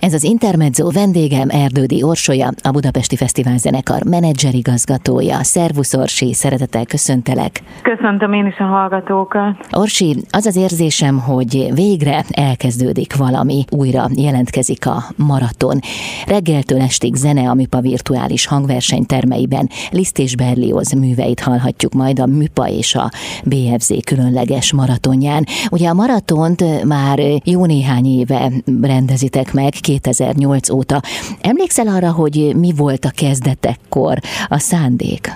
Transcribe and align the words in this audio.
Ez 0.00 0.14
az 0.14 0.24
Intermezzo 0.24 0.90
vendégem 0.90 1.48
Erdődi 1.50 2.02
Orsolya, 2.02 2.50
a 2.62 2.70
Budapesti 2.70 3.16
Fesztivál 3.16 3.58
zenekar 3.58 4.02
menedzserigazgatója. 4.04 5.42
Szervusz 5.42 5.94
Orsi, 5.94 6.34
szeretettel 6.34 6.86
köszöntelek. 6.86 7.62
Köszöntöm 7.82 8.32
én 8.32 8.46
is 8.46 8.58
a 8.58 8.64
hallgatókat. 8.64 9.66
Orsi, 9.70 10.16
az 10.30 10.46
az 10.46 10.56
érzésem, 10.56 11.18
hogy 11.18 11.68
végre 11.74 12.22
elkezdődik 12.30 13.16
valami, 13.16 13.64
újra 13.70 14.08
jelentkezik 14.14 14.86
a 14.86 15.02
maraton. 15.16 15.78
Reggeltől 16.26 16.80
estig 16.80 17.14
zene 17.14 17.50
a 17.50 17.54
Műpa 17.54 17.80
virtuális 17.80 18.46
hangverseny 18.46 19.06
termeiben 19.06 19.68
Liszt 19.90 20.18
és 20.18 20.36
Berlioz 20.36 20.92
műveit 20.92 21.40
hallhatjuk 21.40 21.92
majd 21.92 22.18
a 22.18 22.26
Műpa 22.26 22.68
és 22.68 22.94
a 22.94 23.10
BFZ 23.44 23.92
különleges 24.04 24.72
maratonján. 24.72 25.44
Ugye 25.70 25.88
a 25.88 25.94
maratont 25.94 26.84
már 26.84 27.18
jó 27.44 27.64
néhány 27.66 28.06
éve 28.06 28.50
rendezitek 28.80 29.52
meg, 29.52 29.72
2008 29.88 30.70
óta. 30.70 31.00
Emlékszel 31.40 31.86
arra, 31.86 32.12
hogy 32.12 32.52
mi 32.56 32.72
volt 32.76 33.04
a 33.04 33.16
kezdetekkor 33.16 34.16
a 34.48 34.58
szándék? 34.58 35.26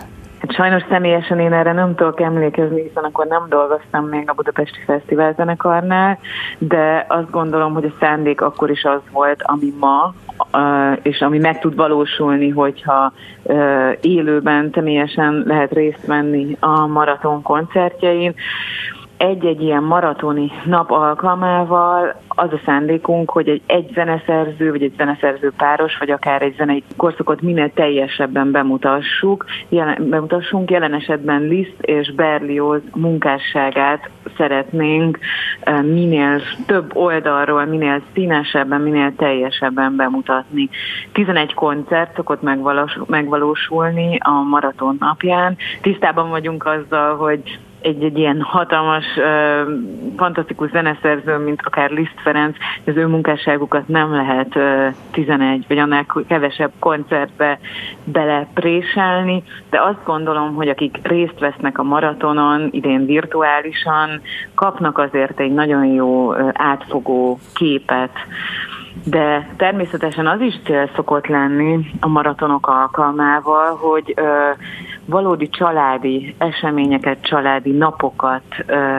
Hát 0.41 0.55
sajnos 0.55 0.83
személyesen 0.89 1.39
én 1.39 1.53
erre 1.53 1.73
nem 1.73 1.95
tudok 1.95 2.21
emlékezni, 2.21 2.83
hiszen 2.83 3.05
akkor 3.05 3.27
nem 3.27 3.47
dolgoztam 3.49 4.05
még 4.05 4.31
a 4.31 4.33
Budapesti 4.33 4.79
Fesztivál 4.87 5.33
zenekarnál, 5.37 6.19
de 6.59 7.07
azt 7.09 7.31
gondolom, 7.31 7.73
hogy 7.73 7.85
a 7.85 7.97
szándék 8.01 8.41
akkor 8.41 8.71
is 8.71 8.85
az 8.85 9.01
volt, 9.13 9.43
ami 9.43 9.73
ma, 9.81 10.15
és 11.03 11.21
ami 11.21 11.39
meg 11.39 11.61
tud 11.61 11.75
valósulni, 11.75 12.49
hogyha 12.49 13.13
élőben 14.01 14.71
személyesen 14.75 15.43
lehet 15.47 15.73
részt 15.73 16.07
venni 16.07 16.57
a 16.61 16.87
maraton 16.87 17.43
koncertjein 17.43 18.35
egy-egy 19.23 19.63
ilyen 19.63 19.83
maratoni 19.83 20.51
nap 20.65 20.91
alkalmával 20.91 22.15
az 22.29 22.53
a 22.53 22.61
szándékunk, 22.65 23.31
hogy 23.31 23.49
egy, 23.49 23.63
egy 23.67 23.91
zeneszerző, 23.95 24.71
vagy 24.71 24.83
egy 24.83 24.95
zeneszerző 24.97 25.53
páros, 25.57 25.99
vagy 25.99 26.11
akár 26.11 26.43
egy 26.43 26.55
zenei 26.57 26.83
korszakot 26.97 27.41
minél 27.41 27.73
teljesebben 27.73 28.51
bemutassuk, 28.51 29.45
jelen, 29.69 30.09
bemutassunk. 30.09 30.71
Jelen 30.71 30.95
esetben 30.95 31.43
Liszt 31.43 31.81
és 31.81 32.13
Berlioz 32.15 32.81
munkásságát 32.95 34.11
szeretnénk 34.37 35.19
minél 35.83 36.41
több 36.67 36.97
oldalról, 36.97 37.65
minél 37.65 38.03
színesebben, 38.15 38.81
minél 38.81 39.15
teljesebben 39.17 39.97
bemutatni. 39.97 40.69
11 41.13 41.55
koncert 41.55 42.15
szokott 42.15 42.43
megvalósulni 43.07 44.19
a 44.21 44.43
maraton 44.51 44.97
napján. 45.01 45.57
Tisztában 45.81 46.31
vagyunk 46.31 46.67
azzal, 46.67 47.17
hogy 47.17 47.59
egy, 47.83 48.05
egy 48.05 48.19
ilyen 48.19 48.41
hatalmas, 48.41 49.05
uh, 49.17 49.73
fantasztikus 50.17 50.71
zeneszerző, 50.71 51.37
mint 51.37 51.61
akár 51.65 51.91
Liszt 51.91 52.21
Ferenc, 52.23 52.57
az 52.87 52.97
ő 52.97 53.07
munkásságukat 53.07 53.89
nem 53.89 54.13
lehet 54.13 54.57
uh, 54.57 54.95
11 55.11 55.65
vagy 55.69 55.79
annál 55.79 56.07
kevesebb 56.29 56.73
koncertbe 56.79 57.59
belepréselni, 58.05 59.43
de 59.71 59.81
azt 59.81 60.05
gondolom, 60.05 60.55
hogy 60.55 60.69
akik 60.69 60.99
részt 61.03 61.39
vesznek 61.39 61.79
a 61.79 61.83
maratonon, 61.83 62.69
idén 62.71 63.07
virtuálisan, 63.07 64.21
kapnak 64.55 64.99
azért 64.99 65.41
egy 65.41 65.53
nagyon 65.53 65.85
jó 65.85 66.33
uh, 66.33 66.49
átfogó 66.53 67.39
képet. 67.55 68.11
De 69.05 69.49
természetesen 69.57 70.27
az 70.27 70.41
is 70.41 70.55
cél 70.65 70.91
szokott 70.95 71.27
lenni 71.27 71.91
a 72.01 72.09
maratonok 72.09 72.67
alkalmával, 72.67 73.77
hogy 73.77 74.13
ö, 74.17 74.51
valódi 75.05 75.49
családi 75.49 76.35
eseményeket, 76.39 77.23
családi 77.23 77.71
napokat 77.71 78.43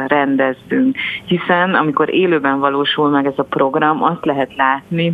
rendezzünk. 0.07 0.97
Hiszen 1.25 1.75
amikor 1.75 2.13
élőben 2.13 2.59
valósul 2.59 3.09
meg 3.09 3.25
ez 3.25 3.33
a 3.35 3.43
program, 3.43 4.03
azt 4.03 4.25
lehet 4.25 4.55
látni, 4.55 5.13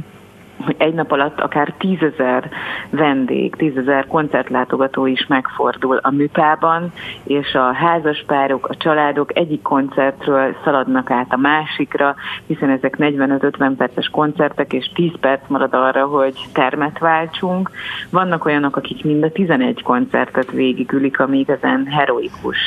hogy 0.66 0.75
egy 0.78 0.94
nap 0.94 1.12
alatt 1.12 1.40
akár 1.40 1.74
tízezer 1.78 2.50
vendég, 2.90 3.56
tízezer 3.56 4.08
koncertlátogató 4.08 5.06
is 5.06 5.25
megfordul 5.28 5.97
a 6.02 6.12
műpában, 6.12 6.92
és 7.24 7.53
a 7.53 7.74
házaspárok, 7.74 8.68
a 8.68 8.78
családok 8.78 9.38
egyik 9.38 9.62
koncertről 9.62 10.56
szaladnak 10.64 11.12
át 11.12 11.34
a 11.34 11.38
másikra, 11.38 12.16
hiszen 12.47 12.70
ezek 12.70 12.96
45-50 12.97 13.72
perces 13.78 14.08
koncertek, 14.08 14.74
és 14.74 14.92
10 14.94 15.12
perc 15.20 15.42
marad 15.47 15.74
arra, 15.74 16.06
hogy 16.06 16.36
termet 16.53 17.00
váltsunk. 17.00 17.72
Vannak 18.09 18.46
olyanok, 18.46 18.76
akik 18.76 19.03
mind 19.03 19.24
a 19.24 19.31
11 19.31 19.84
koncertet 19.84 20.52
végigülik, 20.52 21.20
ami 21.20 21.38
igazán 21.38 21.86
heroikus 21.86 22.58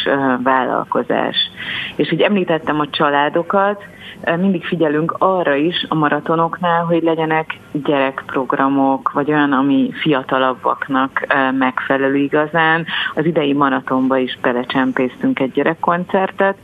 vállalkozás. 0.42 1.36
És 1.96 2.08
hogy 2.08 2.20
említettem 2.20 2.80
a 2.80 2.90
családokat, 2.90 3.84
mindig 4.38 4.64
figyelünk 4.64 5.14
arra 5.18 5.54
is 5.54 5.86
a 5.88 5.94
maratonoknál, 5.94 6.84
hogy 6.84 7.02
legyenek 7.02 7.58
gyerekprogramok, 7.72 9.12
vagy 9.12 9.30
olyan, 9.30 9.52
ami 9.52 9.90
fiatalabbaknak 10.00 11.26
megfelelő 11.58 12.16
igazán. 12.16 12.86
Az 13.14 13.24
idei 13.24 13.52
maratonba 13.52 14.16
is 14.16 14.38
belecsempésztünk 14.42 15.40
egy 15.40 15.52
gyerekkoncertet, 15.52 16.56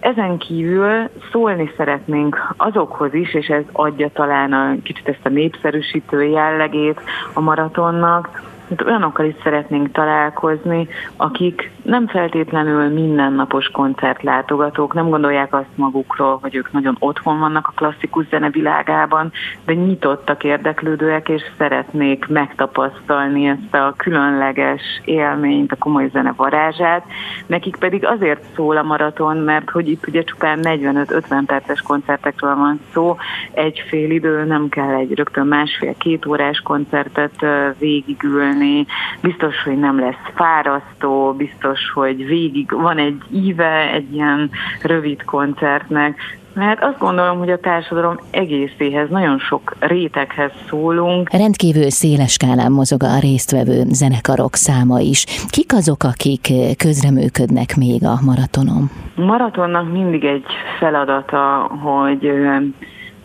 ezen 0.00 0.38
kívül 0.38 1.08
szólni 1.32 1.72
szeretnénk 1.76 2.54
azokhoz 2.56 3.14
is, 3.14 3.34
és 3.34 3.46
ez 3.46 3.64
adja 3.72 4.08
talán 4.12 4.52
a 4.52 4.76
kicsit 4.82 5.08
ezt 5.08 5.26
a 5.26 5.28
népszerűsítő 5.28 6.22
jellegét 6.22 7.00
a 7.32 7.40
maratonnak, 7.40 8.42
hát 8.68 8.82
olyanokkal 8.82 9.26
is 9.26 9.34
szeretnénk 9.42 9.92
találkozni, 9.92 10.88
akik 11.16 11.70
nem 11.82 12.06
feltétlenül 12.06 12.88
mindennapos 12.88 13.66
koncertlátogatók, 13.66 14.94
nem 14.94 15.08
gondolják 15.08 15.54
azt 15.54 15.74
magukról, 15.74 16.38
hogy 16.42 16.54
ők 16.54 16.72
nagyon 16.72 16.96
otthon 16.98 17.38
vannak 17.38 17.66
a 17.66 17.72
klasszikus 17.76 18.26
zene 18.28 18.50
világában, 18.50 19.32
de 19.64 19.74
nyitottak, 19.74 20.44
érdeklődőek, 20.44 21.28
és 21.28 21.42
szeretnék 21.58 22.26
megtapasztalni 22.26 23.46
ezt 23.46 23.74
a 23.74 23.94
különleges 23.96 24.82
élményt, 25.04 25.72
a 25.72 25.76
komoly 25.76 26.08
zene 26.12 26.32
varázsát. 26.36 27.04
Nekik 27.46 27.76
pedig 27.76 28.06
azért 28.06 28.44
szól 28.54 28.76
a 28.76 28.82
maraton, 28.82 29.36
mert 29.36 29.70
hogy 29.70 29.88
itt 29.88 30.06
ugye 30.06 30.22
csupán 30.22 30.58
45-50 30.62 31.42
perces 31.46 31.80
koncertekről 31.80 32.54
van 32.54 32.80
szó, 32.92 33.16
egy 33.52 33.84
fél 33.88 34.10
idő, 34.10 34.44
nem 34.44 34.68
kell 34.68 34.94
egy 34.94 35.14
rögtön 35.14 35.46
másfél-két 35.46 36.26
órás 36.26 36.60
koncertet 36.60 37.46
végigülni, 37.78 38.57
készülni, 38.58 38.86
biztos, 39.20 39.62
hogy 39.64 39.78
nem 39.78 40.00
lesz 40.00 40.32
fárasztó, 40.34 41.32
biztos, 41.32 41.90
hogy 41.94 42.26
végig 42.26 42.70
van 42.70 42.98
egy 42.98 43.22
íve 43.32 43.92
egy 43.92 44.14
ilyen 44.14 44.50
rövid 44.82 45.24
koncertnek, 45.24 46.16
mert 46.54 46.82
azt 46.82 46.98
gondolom, 46.98 47.38
hogy 47.38 47.50
a 47.50 47.60
társadalom 47.60 48.16
egészéhez, 48.30 49.08
nagyon 49.10 49.38
sok 49.38 49.76
réteghez 49.78 50.50
szólunk. 50.68 51.30
Rendkívül 51.30 51.90
széles 51.90 52.32
skálán 52.32 52.72
mozog 52.72 53.02
a 53.02 53.18
résztvevő 53.20 53.82
zenekarok 53.88 54.54
száma 54.54 54.98
is. 54.98 55.24
Kik 55.50 55.72
azok, 55.72 56.02
akik 56.02 56.52
közreműködnek 56.78 57.76
még 57.76 58.04
a 58.04 58.18
maratonon? 58.24 58.90
Maratonnak 59.14 59.92
mindig 59.92 60.24
egy 60.24 60.44
feladata, 60.78 61.70
hogy 61.82 62.32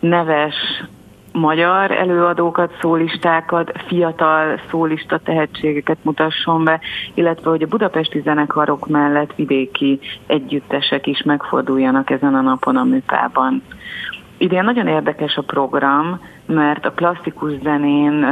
neves, 0.00 0.54
magyar 1.38 1.90
előadókat, 1.90 2.76
szólistákat, 2.80 3.72
fiatal 3.86 4.60
szólista 4.70 5.18
tehetségeket 5.18 5.98
mutasson 6.02 6.64
be, 6.64 6.80
illetve 7.14 7.50
hogy 7.50 7.62
a 7.62 7.66
budapesti 7.66 8.20
zenekarok 8.20 8.86
mellett 8.88 9.34
vidéki 9.34 10.00
együttesek 10.26 11.06
is 11.06 11.22
megforduljanak 11.22 12.10
ezen 12.10 12.34
a 12.34 12.40
napon 12.40 12.76
a 12.76 12.84
műpában. 12.84 13.62
Idén 14.38 14.64
nagyon 14.64 14.86
érdekes 14.86 15.36
a 15.36 15.42
program, 15.42 16.20
mert 16.46 16.86
a 16.86 16.92
klasszikus 16.92 17.52
zenén 17.62 18.26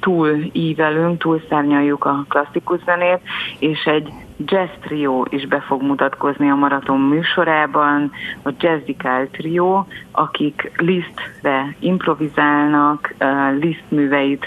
túl 0.00 0.36
ívelünk, 0.52 1.18
túl 1.18 1.42
szárnyaljuk 1.48 2.04
a 2.04 2.24
klasszikus 2.28 2.80
zenét, 2.84 3.20
és 3.58 3.84
egy 3.84 4.08
jazz 4.46 4.70
trio 4.80 5.24
is 5.28 5.46
be 5.46 5.60
fog 5.60 5.82
mutatkozni 5.82 6.50
a 6.50 6.54
maraton 6.54 7.00
műsorában, 7.00 8.10
a 8.42 8.50
Jazzikál 8.58 9.28
trio, 9.28 9.84
akik 10.10 10.72
Lisztre 10.76 11.76
improvizálnak, 11.78 13.14
Liszt 13.60 13.84
műveit 13.88 14.46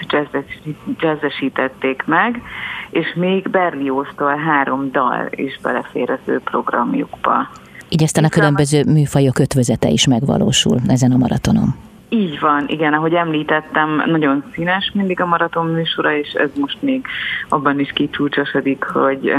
jazzesítették 0.99 2.03
meg, 2.05 2.41
és 2.89 3.13
még 3.15 3.49
Berlióztól 3.49 4.35
három 4.35 4.91
dal 4.91 5.27
is 5.31 5.59
belefér 5.61 6.09
az 6.09 6.19
ő 6.25 6.39
programjukba. 6.39 7.47
Így 7.89 8.03
aztán 8.03 8.23
a 8.23 8.29
különböző 8.29 8.83
műfajok 8.83 9.39
ötvözete 9.39 9.89
is 9.89 10.07
megvalósul 10.07 10.77
ezen 10.87 11.11
a 11.11 11.17
maratonon. 11.17 11.84
Így 12.09 12.39
van, 12.39 12.63
igen, 12.67 12.93
ahogy 12.93 13.13
említettem, 13.13 14.03
nagyon 14.05 14.43
színes 14.53 14.91
mindig 14.93 15.21
a 15.21 15.25
maraton 15.25 15.65
műsora, 15.65 16.17
és 16.17 16.31
ez 16.33 16.49
most 16.59 16.81
még 16.81 17.05
abban 17.49 17.79
is 17.79 17.91
kicsúcsosodik, 17.91 18.83
hogy 18.83 19.33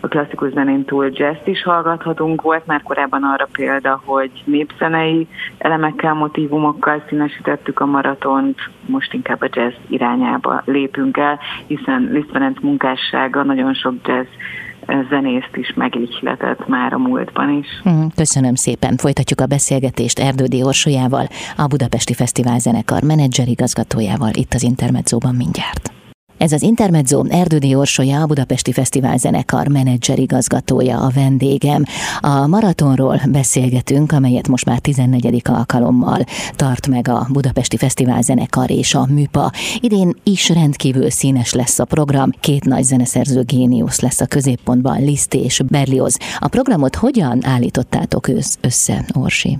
a 0.00 0.08
klasszikus 0.08 0.52
zenén 0.52 0.84
túl 0.84 1.10
jazz 1.12 1.36
is 1.44 1.62
hallgathatunk. 1.62 2.42
Volt 2.42 2.66
már 2.66 2.82
korábban 2.82 3.22
arra 3.22 3.48
példa, 3.52 4.02
hogy 4.04 4.30
népzenei 4.44 5.28
elemekkel, 5.58 6.14
motivumokkal 6.14 7.02
színesítettük 7.08 7.80
a 7.80 7.86
maratont, 7.86 8.58
most 8.86 9.12
inkább 9.12 9.42
a 9.42 9.48
jazz 9.52 9.74
irányába 9.88 10.62
lépünk 10.64 11.16
el, 11.16 11.38
hiszen 11.66 12.08
Liszt 12.12 12.30
Ferenc 12.30 12.60
munkássága 12.60 13.42
nagyon 13.42 13.74
sok 13.74 13.94
jazz 14.04 14.26
zenészt 15.08 15.56
is 15.56 15.72
megihletett 15.74 16.68
már 16.68 16.92
a 16.92 16.98
múltban 16.98 17.58
is. 17.58 17.66
Mhm, 17.84 18.06
köszönöm 18.16 18.54
szépen. 18.54 18.96
Folytatjuk 18.96 19.40
a 19.40 19.46
beszélgetést 19.46 20.18
Erdődi 20.18 20.62
Orsolyával, 20.62 21.26
a 21.56 21.66
Budapesti 21.66 22.14
Fesztivál 22.14 22.58
zenekar 22.58 23.02
menedzserigazgatójával 23.02 24.30
itt 24.32 24.54
az 24.54 24.62
Intermedzóban 24.62 25.34
mindjárt. 25.34 25.91
Ez 26.42 26.52
az 26.52 26.62
Intermezzo 26.62 27.24
Erdődi 27.28 27.74
Orsolya, 27.74 28.20
a 28.20 28.26
Budapesti 28.26 28.72
Fesztivál 28.72 29.16
zenekar 29.16 29.68
menedzser 29.68 30.18
igazgatója 30.18 30.98
a 30.98 31.10
vendégem. 31.14 31.82
A 32.20 32.46
maratonról 32.46 33.20
beszélgetünk, 33.32 34.12
amelyet 34.12 34.48
most 34.48 34.64
már 34.64 34.78
14. 34.78 35.42
alkalommal 35.44 36.18
tart 36.56 36.88
meg 36.88 37.08
a 37.08 37.26
Budapesti 37.32 37.76
Fesztivál 37.76 38.22
zenekar 38.22 38.70
és 38.70 38.94
a 38.94 39.06
Műpa. 39.10 39.50
Idén 39.80 40.14
is 40.22 40.48
rendkívül 40.48 41.10
színes 41.10 41.52
lesz 41.52 41.78
a 41.78 41.84
program, 41.84 42.30
két 42.40 42.64
nagy 42.64 42.82
zeneszerző 42.82 43.42
géniusz 43.42 44.00
lesz 44.00 44.20
a 44.20 44.26
középpontban, 44.26 45.02
Liszt 45.02 45.34
és 45.34 45.60
Berlioz. 45.70 46.18
A 46.38 46.48
programot 46.48 46.94
hogyan 46.94 47.38
állítottátok 47.44 48.28
össze, 48.60 49.04
Orsi? 49.12 49.58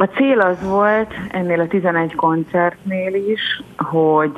A 0.00 0.04
cél 0.04 0.40
az 0.40 0.68
volt 0.68 1.12
ennél 1.30 1.60
a 1.60 1.66
11 1.66 2.14
koncertnél 2.14 3.14
is, 3.14 3.62
hogy 3.76 4.32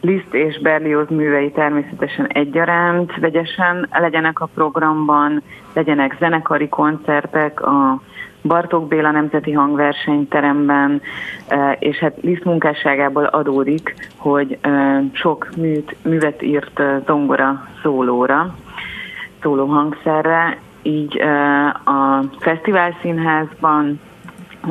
Liszt 0.00 0.34
és 0.34 0.60
Berlioz 0.60 1.08
művei 1.08 1.50
természetesen 1.50 2.26
egyaránt 2.26 3.16
vegyesen 3.16 3.88
legyenek 3.92 4.40
a 4.40 4.48
programban, 4.54 5.42
legyenek 5.72 6.16
zenekari 6.18 6.68
koncertek 6.68 7.62
a 7.62 8.00
Bartók 8.42 8.88
Béla 8.88 9.10
Nemzeti 9.10 9.52
Hangversenyteremben, 9.52 11.02
e, 11.48 11.76
és 11.80 11.96
hát 11.98 12.18
Liszt 12.20 12.44
munkásságából 12.44 13.24
adódik, 13.24 13.94
hogy 14.16 14.58
e, 14.60 15.02
sok 15.12 15.48
műt, 15.56 15.96
művet 16.02 16.42
írt 16.42 16.78
e, 16.78 17.02
zongora 17.06 17.68
szólóra, 17.82 18.54
szóló 19.42 19.66
hangszerre, 19.66 20.58
így 20.82 21.20
a 21.84 22.22
Fesztivál 22.38 22.96
Színházban 23.00 24.00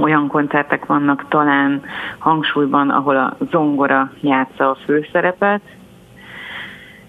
olyan 0.02 0.28
koncertek 0.28 0.86
vannak 0.86 1.26
talán 1.30 1.82
hangsúlyban, 2.18 2.90
ahol 2.90 3.18
a 3.18 3.38
zongora 3.52 4.12
játsza 4.22 4.70
a 4.70 4.78
főszerepet, 4.86 5.62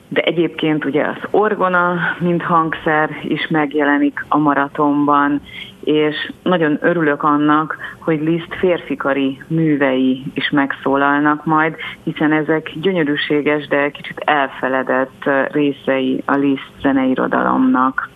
de 0.09 0.21
egyébként 0.21 0.85
ugye 0.85 1.05
az 1.07 1.29
orgona, 1.31 1.95
mint 2.19 2.43
hangszer 2.43 3.11
is 3.23 3.47
megjelenik 3.49 4.25
a 4.29 4.39
maratonban, 4.39 5.41
és 5.85 6.33
nagyon 6.43 6.79
örülök 6.81 7.23
annak, 7.23 7.77
hogy 7.99 8.21
Liszt 8.21 8.55
férfikari 8.59 9.43
művei 9.47 10.23
is 10.35 10.51
megszólalnak 10.51 11.45
majd, 11.45 11.77
hiszen 12.03 12.33
ezek 12.33 12.71
gyönyörűséges, 12.75 13.67
de 13.67 13.91
kicsit 13.91 14.19
elfeledett 14.19 15.31
részei 15.51 16.23
a 16.25 16.37
Liszt 16.37 16.71
zeneirodalomnak. 16.81 18.09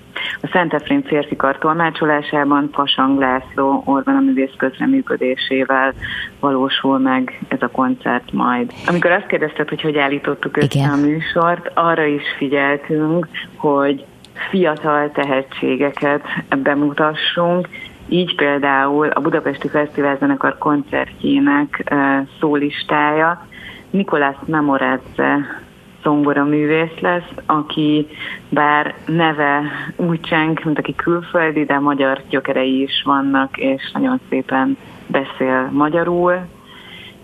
A 0.43 0.49
Szent 0.53 0.75
Efrén 0.75 1.03
férfikar 1.03 1.59
tolmácsolásában 1.59 2.71
Pasang 2.71 3.19
László 3.19 3.83
orgonaművész 3.85 4.55
közreműködésével 4.57 5.95
valósul 6.41 6.99
meg 6.99 7.41
ez 7.49 7.63
a 7.63 7.69
koncert 7.69 8.33
majd. 8.33 8.73
Amikor 8.87 9.11
azt 9.11 9.27
kérdezted, 9.27 9.69
hogy 9.69 9.81
hogy 9.81 9.99
állítottuk 9.99 10.57
össze 10.57 10.79
Igen. 10.79 10.91
a 10.91 10.97
műsort, 10.97 11.71
arra 11.75 12.05
is 12.05 12.23
figyeltünk, 12.37 13.29
hogy 13.57 14.05
fiatal 14.51 15.11
tehetségeket 15.11 16.23
bemutassunk, 16.63 17.69
így 18.09 18.35
például 18.35 19.09
a 19.09 19.21
Budapesti 19.21 19.69
Fesztivál 19.69 20.17
Zenekar 20.17 20.59
koncertjének 20.59 21.93
szólistája 22.41 23.47
Nikolás 23.91 24.37
Memoradze 24.47 25.63
zongora 26.03 26.45
művész 26.45 26.99
lesz, 27.01 27.31
aki 27.47 28.07
bár 28.49 28.95
neve 29.07 29.63
úgy 29.97 30.21
cseng, 30.21 30.61
mint 30.65 30.79
aki 30.79 30.95
külföldi, 30.95 31.65
de 31.65 31.79
magyar 31.79 32.23
gyökerei 32.29 32.83
is 32.83 33.03
vannak, 33.05 33.57
és 33.57 33.91
nagyon 33.93 34.21
szépen 34.29 34.77
beszél 35.07 35.69
magyarul, 35.73 36.47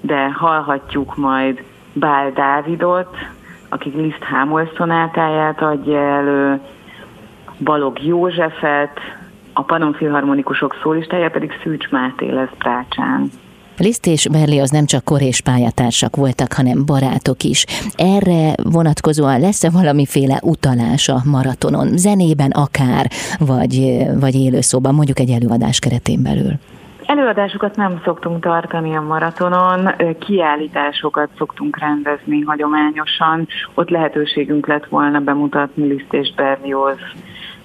de 0.00 0.32
hallhatjuk 0.32 1.16
majd 1.16 1.62
Bál 1.92 2.30
Dávidot, 2.32 3.16
aki 3.68 3.92
Liszt 3.94 4.22
Hámol 4.22 4.70
szonátáját 4.76 5.62
adja 5.62 5.98
elő, 5.98 6.60
Balog 7.58 8.02
Józsefet, 8.02 9.00
a 9.52 9.62
Panon 9.62 9.92
Filharmonikusok 9.92 10.76
szólistája 10.82 11.30
pedig 11.30 11.52
Szűcs 11.62 11.90
Máté 11.90 12.30
lesz 12.30 12.54
Brácsán. 12.58 13.30
Liszt 13.78 14.06
és 14.06 14.28
Berli 14.28 14.58
az 14.60 14.70
nem 14.70 14.86
csak 14.86 15.04
kor 15.04 15.22
és 15.22 15.40
pályatársak 15.40 16.16
voltak, 16.16 16.52
hanem 16.52 16.84
barátok 16.86 17.42
is. 17.42 17.64
Erre 17.96 18.54
vonatkozóan 18.62 19.40
lesz-e 19.40 19.70
valamiféle 19.70 20.38
utalás 20.42 21.08
a 21.08 21.22
maratonon, 21.24 21.96
zenében 21.96 22.50
akár, 22.50 23.06
vagy, 23.38 23.96
vagy 24.20 24.34
élőszóban, 24.34 24.94
mondjuk 24.94 25.18
egy 25.18 25.30
előadás 25.30 25.78
keretén 25.78 26.22
belül? 26.22 26.52
Előadásokat 27.06 27.76
nem 27.76 28.00
szoktunk 28.04 28.42
tartani 28.42 28.96
a 28.96 29.00
maratonon, 29.00 29.90
kiállításokat 30.18 31.28
szoktunk 31.38 31.78
rendezni 31.78 32.40
hagyományosan. 32.40 33.48
Ott 33.74 33.88
lehetőségünk 33.88 34.66
lett 34.66 34.86
volna 34.86 35.20
bemutatni 35.20 35.86
Liszt 35.86 36.12
és 36.12 36.32
Berlioz 36.34 36.98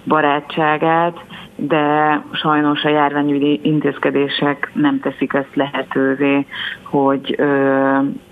barátságát, 0.03 1.17
de 1.67 2.23
sajnos 2.31 2.83
a 2.83 2.89
járványügyi 2.89 3.59
intézkedések 3.63 4.71
nem 4.73 4.99
teszik 4.99 5.33
ezt 5.33 5.55
lehetővé, 5.55 6.45
hogy 6.83 7.39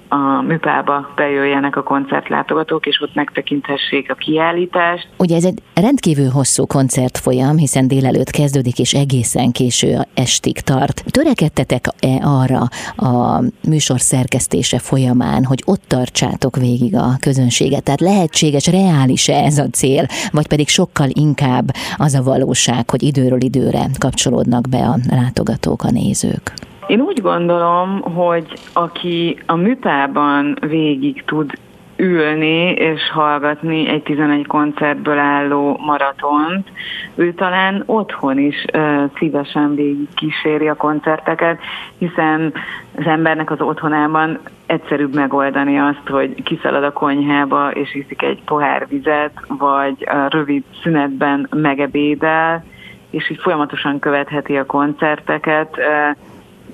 a 0.10 0.42
műpába 0.42 1.10
bejöjjenek 1.16 1.76
a 1.76 1.84
koncertlátogatók, 1.84 2.86
és 2.86 3.02
ott 3.02 3.14
megtekinthessék 3.14 4.12
a 4.12 4.14
kiállítást. 4.14 5.08
Ugye 5.18 5.36
ez 5.36 5.44
egy 5.44 5.62
rendkívül 5.74 6.30
hosszú 6.30 6.66
koncertfolyam, 6.66 7.58
hiszen 7.58 7.88
délelőtt 7.88 8.30
kezdődik, 8.30 8.80
és 8.80 8.94
egészen 8.94 9.52
késő 9.52 9.98
estig 10.14 10.60
tart. 10.60 11.04
Törekedtetek-e 11.06 12.20
arra 12.22 12.62
a 12.96 13.44
műsor 13.68 14.00
szerkesztése 14.00 14.80
folyamán, 14.80 15.44
hogy 15.44 15.64
ott 15.66 15.84
tartsátok 15.88 16.56
végig 16.56 16.96
a 16.96 17.18
közönséget? 17.20 17.84
Tehát 17.84 18.02
lehetséges, 18.02 18.68
reális-e 18.68 19.36
ez 19.36 19.58
a 19.58 19.70
cél, 19.72 20.06
vagy 20.32 20.48
pedig 20.48 20.68
sokkal 20.68 21.08
inkább 21.10 21.72
az 21.98 22.14
a 22.14 22.24
valóság, 22.24 22.90
hogy 22.90 23.04
időről 23.04 23.42
időre 23.42 23.86
kapcsolódnak 23.98 24.70
be 24.70 24.78
a 24.78 24.98
látogatók, 25.10 25.84
a 25.84 25.92
nézők? 25.92 26.69
Én 26.90 27.02
úgy 27.02 27.22
gondolom, 27.22 28.02
hogy 28.02 28.54
aki 28.74 29.40
a 29.46 29.56
műpában 29.56 30.58
végig 30.62 31.24
tud 31.26 31.52
ülni 31.96 32.72
és 32.72 33.10
hallgatni 33.12 33.88
egy 33.88 34.04
11 34.04 34.48
koncertből 34.48 35.18
álló 35.18 35.78
maratont, 35.86 36.68
ő 37.16 37.34
talán 37.34 37.84
otthon 37.86 38.38
is 38.38 38.66
uh, 38.74 39.04
szívesen 39.18 39.76
végig 39.76 40.08
kíséri 40.14 40.68
a 40.68 40.76
koncerteket, 40.76 41.60
hiszen 41.98 42.54
az 42.96 43.06
embernek 43.06 43.52
az 43.52 43.62
otthonában 43.62 44.40
egyszerűbb 44.66 45.16
megoldani 45.16 45.80
azt, 45.80 46.08
hogy 46.08 46.44
kiszalad 46.44 46.84
a 46.84 46.94
konyhába 46.94 47.72
és 47.72 47.96
iszik 47.96 48.22
egy 48.22 48.44
pohár 48.46 48.88
vizet, 48.88 49.34
vagy 49.48 50.08
rövid 50.30 50.64
szünetben 50.84 51.48
megebédel, 51.56 52.64
és 53.10 53.30
így 53.30 53.40
folyamatosan 53.42 54.00
követheti 54.00 54.58
a 54.58 54.66
koncerteket. 54.66 55.78
Uh, 55.78 56.18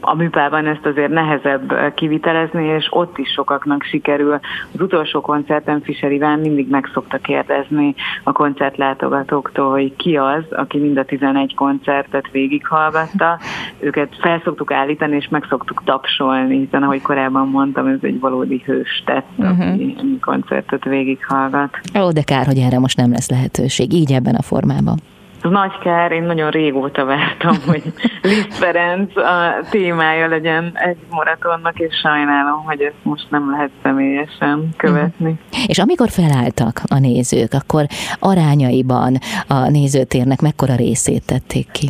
a 0.05 0.13
műpában 0.13 0.65
ezt 0.65 0.85
azért 0.85 1.11
nehezebb 1.11 1.93
kivitelezni, 1.93 2.65
és 2.65 2.87
ott 2.89 3.17
is 3.17 3.29
sokaknak 3.29 3.83
sikerül. 3.83 4.39
Az 4.73 4.81
utolsó 4.81 5.21
koncerten 5.21 5.81
Fischer 5.81 6.11
Iván 6.11 6.39
mindig 6.39 6.69
meg 6.69 6.89
szokta 6.93 7.17
kérdezni 7.17 7.95
a 8.23 8.31
koncertlátogatóktól, 8.31 9.71
hogy 9.71 9.95
ki 9.95 10.17
az, 10.17 10.43
aki 10.51 10.77
mind 10.77 10.97
a 10.97 11.05
11 11.05 11.55
koncertet 11.55 12.31
végighallgatta. 12.31 13.39
Őket 13.79 14.15
felszoktuk 14.19 14.71
állítani, 14.71 15.15
és 15.15 15.27
meg 15.29 15.45
szoktuk 15.49 15.81
tapsolni, 15.85 16.57
hiszen 16.57 16.83
ahogy 16.83 17.01
korábban 17.01 17.47
mondtam, 17.47 17.87
ez 17.87 17.99
egy 18.01 18.19
valódi 18.19 18.61
hős 18.65 19.03
tett, 19.05 19.27
uh-huh. 19.37 19.67
aki 19.67 19.95
mhm. 19.97 20.13
koncertet 20.21 20.83
végighallgat. 20.83 21.79
Ó, 21.99 22.11
de 22.11 22.21
kár, 22.21 22.45
hogy 22.45 22.57
erre 22.57 22.79
most 22.79 22.97
nem 22.97 23.11
lesz 23.11 23.29
lehetőség, 23.29 23.93
így 23.93 24.11
ebben 24.11 24.35
a 24.35 24.41
formában. 24.41 24.97
Ez 25.45 25.51
nagy 25.51 25.77
kár, 25.79 26.11
én 26.11 26.23
nagyon 26.23 26.49
régóta 26.49 27.05
vártam, 27.05 27.55
hogy 27.67 27.83
Liszt 28.21 28.53
Ferenc 28.53 29.17
a 29.17 29.59
témája 29.69 30.27
legyen 30.27 30.71
egy 30.73 30.97
maratonnak, 31.09 31.79
és 31.79 31.95
sajnálom, 31.95 32.63
hogy 32.63 32.81
ezt 32.81 33.03
most 33.03 33.25
nem 33.29 33.51
lehet 33.51 33.69
személyesen 33.83 34.69
követni. 34.77 35.29
Mm. 35.29 35.61
És 35.67 35.79
amikor 35.79 36.09
felálltak 36.09 36.81
a 36.87 36.99
nézők, 36.99 37.53
akkor 37.53 37.85
arányaiban 38.19 39.17
a 39.47 39.69
nézőtérnek 39.69 40.41
mekkora 40.41 40.75
részét 40.75 41.25
tették 41.25 41.71
ki? 41.71 41.89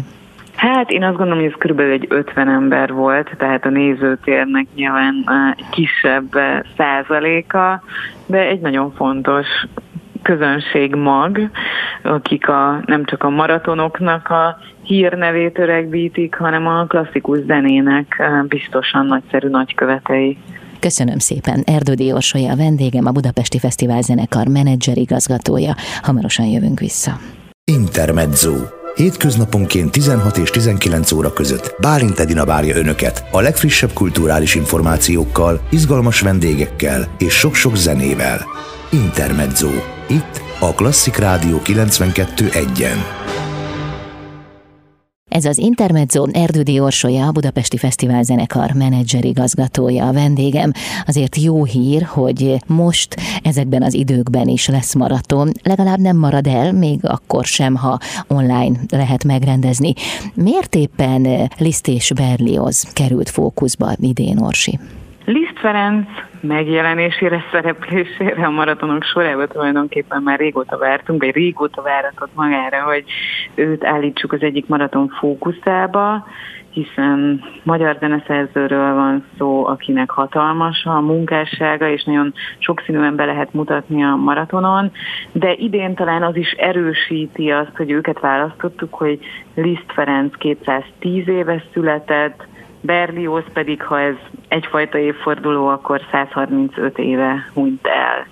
Hát 0.55 0.89
én 0.91 1.03
azt 1.03 1.17
gondolom, 1.17 1.39
hogy 1.39 1.51
ez 1.51 1.57
körülbelül 1.59 1.91
egy 1.91 2.05
50 2.09 2.49
ember 2.49 2.93
volt, 2.93 3.29
tehát 3.37 3.65
a 3.65 3.69
nézőtérnek 3.69 4.65
nyilván 4.75 5.25
kisebb 5.69 6.37
százaléka, 6.77 7.83
de 8.25 8.47
egy 8.47 8.59
nagyon 8.59 8.93
fontos 8.93 9.47
közönség 10.25 10.95
mag, 10.95 11.49
akik 12.03 12.47
a, 12.47 12.83
nem 12.85 13.05
csak 13.05 13.23
a 13.23 13.29
maratonoknak 13.29 14.29
a 14.29 14.57
hírnevét 14.83 15.59
öregbítik, 15.59 16.35
hanem 16.35 16.67
a 16.67 16.85
klasszikus 16.85 17.39
zenének 17.47 18.23
biztosan 18.47 19.05
nagyszerű 19.05 19.47
nagykövetei. 19.47 20.37
Köszönöm 20.79 21.17
szépen. 21.17 21.63
Erdődi 21.65 22.13
Orsolya 22.13 22.51
a 22.51 22.55
vendégem, 22.55 23.05
a 23.05 23.11
Budapesti 23.11 23.59
Fesztivál 23.59 24.01
zenekar 24.01 24.47
menedzser 24.47 24.97
igazgatója. 24.97 25.73
Hamarosan 26.01 26.45
jövünk 26.45 26.79
vissza. 26.79 27.11
Intermezzo. 27.71 28.53
Hétköznaponként 28.95 29.91
16 29.91 30.37
és 30.37 30.49
19 30.49 31.11
óra 31.11 31.33
között 31.33 31.75
Bálint 31.81 32.19
Edina 32.19 32.45
várja 32.45 32.75
Önöket 32.75 33.23
a 33.31 33.41
legfrissebb 33.41 33.93
kulturális 33.93 34.55
információkkal, 34.55 35.61
izgalmas 35.71 36.21
vendégekkel 36.21 37.07
és 37.17 37.33
sok-sok 37.33 37.75
zenével. 37.75 38.39
Intermezzo. 38.95 39.69
Itt 40.09 40.41
a 40.59 40.73
Klasszik 40.73 41.15
Rádió 41.15 41.61
92.1-en. 41.63 42.97
Ez 45.29 45.45
az 45.45 45.57
Intermezzo 45.57 46.25
Erdődi 46.31 46.79
Orsolya, 46.79 47.27
a 47.27 47.31
Budapesti 47.31 47.77
Fesztivál 47.77 48.23
zenekar 48.23 48.71
menedzser 48.71 49.25
igazgatója 49.25 50.07
a 50.07 50.13
vendégem. 50.13 50.71
Azért 51.05 51.35
jó 51.35 51.63
hír, 51.63 52.03
hogy 52.03 52.55
most 52.67 53.15
ezekben 53.43 53.83
az 53.83 53.93
időkben 53.93 54.47
is 54.47 54.67
lesz 54.67 54.93
maraton. 54.93 55.51
Legalább 55.63 55.99
nem 55.99 56.17
marad 56.17 56.47
el, 56.47 56.73
még 56.73 56.99
akkor 57.01 57.45
sem, 57.45 57.75
ha 57.75 57.99
online 58.27 58.79
lehet 58.89 59.23
megrendezni. 59.23 59.93
Miért 60.33 60.75
éppen 60.75 61.51
Liszt 61.57 61.87
és 61.87 62.11
Berlioz 62.13 62.81
került 62.93 63.29
fókuszba 63.29 63.95
idén, 63.99 64.37
Orsi? 64.37 64.79
Liszt 65.25 65.59
Ferenc 65.59 66.07
megjelenésére, 66.41 67.43
szereplésére 67.51 68.45
a 68.45 68.49
maratonok 68.49 69.03
sorában 69.03 69.47
tulajdonképpen 69.47 70.21
már 70.21 70.39
régóta 70.39 70.77
vártunk, 70.77 71.23
vagy 71.23 71.33
régóta 71.33 71.81
váratott 71.81 72.35
magára, 72.35 72.83
hogy 72.83 73.03
őt 73.55 73.83
állítsuk 73.83 74.33
az 74.33 74.41
egyik 74.41 74.67
maraton 74.67 75.07
fókuszába, 75.07 76.25
hiszen 76.69 77.43
magyar 77.63 77.97
zeneszerzőről 77.99 78.93
van 78.93 79.25
szó, 79.37 79.65
akinek 79.65 80.09
hatalmas 80.09 80.85
a 80.85 80.99
munkássága, 80.99 81.89
és 81.89 82.03
nagyon 82.03 82.33
sokszínűen 82.57 83.15
be 83.15 83.25
lehet 83.25 83.53
mutatni 83.53 84.03
a 84.03 84.15
maratonon, 84.15 84.91
de 85.31 85.53
idén 85.53 85.95
talán 85.95 86.23
az 86.23 86.35
is 86.35 86.51
erősíti 86.51 87.51
azt, 87.51 87.75
hogy 87.75 87.91
őket 87.91 88.19
választottuk, 88.19 88.93
hogy 88.93 89.19
Liszt 89.55 89.91
Ferenc 89.93 90.37
210 90.37 91.27
éves 91.27 91.63
született, 91.73 92.47
Berlioz 92.85 93.43
pedig, 93.53 93.81
ha 93.81 93.99
ez 93.99 94.15
egyfajta 94.47 94.97
évforduló, 94.97 95.67
akkor 95.67 96.01
135 96.11 96.97
éve 96.97 97.49
hunyt 97.53 97.87
el. 97.87 98.27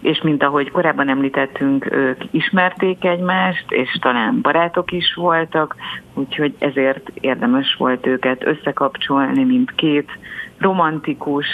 És 0.00 0.20
mint 0.22 0.42
ahogy 0.42 0.70
korábban 0.70 1.08
említettünk, 1.08 1.92
ők 1.92 2.22
ismerték 2.30 3.04
egymást, 3.04 3.64
és 3.68 3.98
talán 4.00 4.38
barátok 4.42 4.92
is 4.92 5.14
voltak, 5.14 5.76
úgyhogy 6.14 6.54
ezért 6.58 7.10
érdemes 7.20 7.74
volt 7.78 8.06
őket 8.06 8.46
összekapcsolni, 8.46 9.44
mint 9.44 9.74
két 9.74 10.08
romantikus 10.58 11.46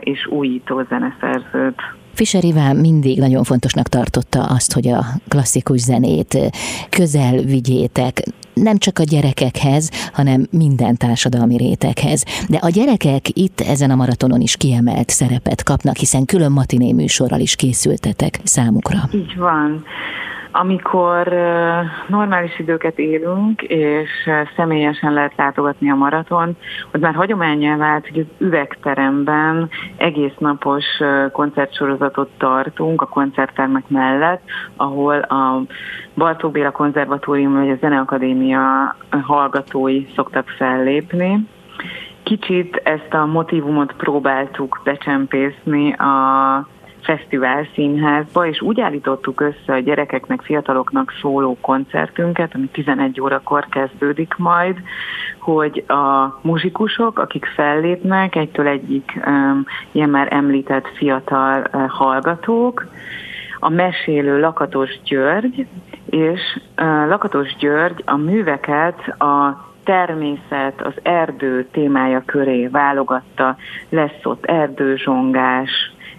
és 0.00 0.26
újító 0.26 0.82
zeneszerzőt. 0.88 1.82
Fischer 2.14 2.44
Iván 2.44 2.76
mindig 2.76 3.18
nagyon 3.18 3.44
fontosnak 3.44 3.86
tartotta 3.86 4.44
azt, 4.44 4.72
hogy 4.72 4.88
a 4.88 5.04
klasszikus 5.28 5.80
zenét 5.80 6.38
közel 6.90 7.36
vigyétek, 7.36 8.22
nem 8.62 8.78
csak 8.78 8.98
a 8.98 9.02
gyerekekhez, 9.02 9.90
hanem 10.12 10.46
minden 10.50 10.96
társadalmi 10.96 11.56
réteghez. 11.56 12.24
De 12.48 12.58
a 12.60 12.68
gyerekek 12.68 13.28
itt 13.28 13.60
ezen 13.60 13.90
a 13.90 13.94
maratonon 13.94 14.40
is 14.40 14.56
kiemelt 14.56 15.08
szerepet 15.08 15.62
kapnak, 15.62 15.96
hiszen 15.96 16.24
külön 16.24 16.52
matiné 16.52 16.92
műsorral 16.92 17.40
is 17.40 17.56
készültetek 17.56 18.40
számukra. 18.44 18.98
Így 19.12 19.36
van. 19.36 19.84
Amikor 20.60 21.26
normális 22.06 22.58
időket 22.58 22.98
élünk, 22.98 23.62
és 23.62 24.10
személyesen 24.56 25.12
lehet 25.12 25.32
látogatni 25.36 25.90
a 25.90 25.94
maraton, 25.94 26.56
ott 26.94 27.00
már 27.00 27.14
hagyományá 27.14 27.76
vált, 27.76 28.08
hogy 28.08 28.18
az 28.18 28.46
üvegteremben 28.46 29.68
egész 29.96 30.34
napos 30.38 30.84
koncertsorozatot 31.32 32.30
tartunk 32.38 33.02
a 33.02 33.06
koncerttermek 33.06 33.88
mellett, 33.88 34.42
ahol 34.76 35.18
a 35.18 35.62
Bartók 36.14 36.52
Béla 36.52 36.70
Konzervatórium 36.70 37.52
vagy 37.52 37.70
a 37.70 37.76
Zeneakadémia 37.80 38.96
hallgatói 39.22 40.06
szoktak 40.14 40.48
fellépni. 40.48 41.46
Kicsit 42.22 42.80
ezt 42.84 43.14
a 43.14 43.26
motivumot 43.26 43.92
próbáltuk 43.92 44.80
becsempészni 44.84 45.92
a 45.92 46.66
fesztivál 47.02 47.68
színházba, 47.74 48.46
és 48.46 48.60
úgy 48.60 48.80
állítottuk 48.80 49.40
össze 49.40 49.72
a 49.72 49.78
gyerekeknek, 49.78 50.42
fiataloknak 50.42 51.12
szóló 51.20 51.56
koncertünket, 51.60 52.54
ami 52.54 52.66
11 52.66 53.20
órakor 53.20 53.66
kezdődik 53.68 54.34
majd, 54.36 54.76
hogy 55.38 55.84
a 55.88 56.38
muzsikusok, 56.42 57.18
akik 57.18 57.44
fellépnek, 57.44 58.36
egytől 58.36 58.66
egyik 58.66 59.20
um, 59.26 59.64
ilyen 59.92 60.10
már 60.10 60.28
említett 60.30 60.88
fiatal 60.96 61.66
uh, 61.72 61.88
hallgatók, 61.88 62.86
a 63.58 63.68
mesélő 63.68 64.40
Lakatos 64.40 65.00
György, 65.04 65.66
és 66.10 66.40
uh, 66.76 67.08
Lakatos 67.08 67.56
György 67.56 68.02
a 68.06 68.16
műveket 68.16 69.08
a 69.08 69.66
természet, 69.88 70.82
az 70.82 70.92
erdő 71.02 71.68
témája 71.70 72.22
köré 72.26 72.66
válogatta, 72.66 73.56
lesz 73.88 74.24
ott 74.24 74.44
erdőzsongás, 74.44 75.70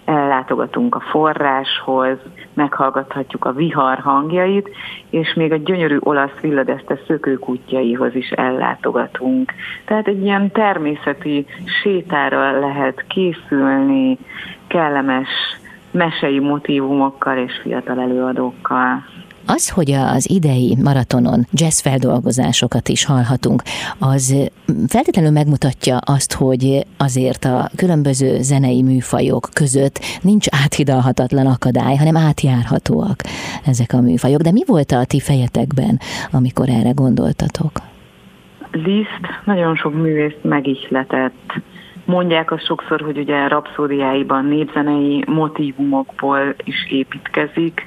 ellátogatunk 0.10 0.96
a 0.96 1.00
forráshoz, 1.00 2.18
meghallgathatjuk 2.54 3.46
a 3.46 3.52
vihar 3.52 3.98
hangjait, 3.98 4.70
és 5.10 5.34
még 5.34 5.52
a 5.52 5.58
gyönyörű 5.58 5.98
olasz 6.00 6.40
villadeszte 6.42 7.00
szökőkutyjaihoz 7.08 8.16
is 8.16 8.30
ellátogatunk. 8.30 9.54
Tehát 9.86 10.08
egy 10.08 10.22
ilyen 10.22 10.52
természeti 10.52 11.46
sétára 11.82 12.60
lehet 12.60 13.06
készülni, 13.08 14.18
kellemes 14.68 15.30
mesei 15.92 16.40
motivumokkal 16.40 17.38
és 17.38 17.60
fiatal 17.62 18.00
előadókkal. 18.00 19.04
Az, 19.56 19.70
hogy 19.70 19.92
az 19.92 20.30
idei 20.30 20.78
maratonon 20.84 21.46
jazz 21.52 21.80
feldolgozásokat 21.80 22.90
is 22.90 23.06
hallhatunk, 23.06 23.62
az 24.00 24.50
feltétlenül 24.88 25.32
megmutatja 25.32 25.98
azt, 25.98 26.34
hogy 26.34 26.86
azért 26.98 27.46
a 27.46 27.70
különböző 27.76 28.42
zenei 28.42 28.82
műfajok 28.82 29.50
között 29.54 30.00
nincs 30.22 30.46
áthidalhatatlan 30.64 31.46
akadály, 31.46 31.96
hanem 31.96 32.18
átjárhatóak 32.18 33.18
ezek 33.66 33.94
a 33.94 34.02
műfajok. 34.02 34.42
De 34.42 34.52
mi 34.52 34.64
volt 34.66 34.92
a 34.92 35.06
ti 35.06 35.20
fejetekben, 35.20 36.00
amikor 36.32 36.70
erre 36.70 36.92
gondoltatok? 36.92 37.72
Liszt 38.72 39.26
nagyon 39.46 39.76
sok 39.76 39.94
művészt 39.94 40.44
megihletett. 40.44 41.54
Mondják 42.06 42.52
azt 42.52 42.66
sokszor, 42.66 43.02
hogy 43.02 43.18
ugye 43.18 43.48
rapszódiáiban 43.48 44.46
népzenei 44.46 45.24
motivumokból 45.28 46.56
is 46.64 46.92
építkezik, 46.92 47.82